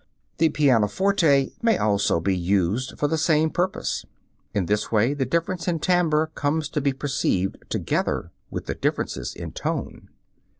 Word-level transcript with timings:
The 0.39 0.49
pianoforte 0.49 1.53
may 1.61 1.77
also 1.77 2.19
be 2.19 2.35
used 2.35 2.97
for 2.97 3.07
the 3.07 3.19
same 3.19 3.51
purpose. 3.51 4.03
In 4.51 4.65
this 4.65 4.91
way 4.91 5.13
the 5.13 5.27
difference 5.27 5.67
in 5.67 5.77
timbre 5.77 6.31
comes 6.33 6.69
to 6.69 6.81
be 6.81 6.91
perceived 6.91 7.57
together 7.69 8.31
with 8.49 8.65
the 8.65 8.73
differences 8.73 9.35
in 9.35 9.51
tone. 9.51 10.09